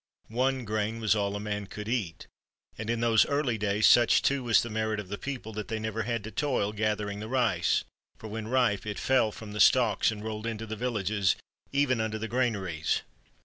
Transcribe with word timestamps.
One 0.29 0.65
grain 0.65 0.99
was 0.99 1.15
all 1.15 1.35
a 1.35 1.39
man 1.39 1.67
could 1.67 1.87
eat; 1.87 2.25
and 2.75 2.89
in 2.89 3.01
those 3.01 3.23
early 3.27 3.59
days, 3.59 3.85
such, 3.85 4.23
too, 4.23 4.43
was 4.43 4.63
the 4.63 4.69
merit 4.71 4.99
of 4.99 5.09
the 5.09 5.17
people, 5.19 5.53
they 5.53 5.77
never 5.77 6.01
had 6.01 6.23
to 6.23 6.31
toil 6.31 6.73
gathering 6.73 7.19
the 7.19 7.27
rice, 7.27 7.83
for, 8.17 8.27
when 8.27 8.47
ripe, 8.47 8.87
it 8.87 8.97
fell 8.97 9.31
from 9.31 9.51
the 9.51 9.59
stalks 9.59 10.09
and 10.09 10.23
rolled 10.23 10.47
into 10.47 10.65
the 10.65 10.75
villages, 10.75 11.35
even 11.71 12.01
unto 12.01 12.17
the 12.17 12.27
gran 12.27 12.55
aries. 12.55 13.03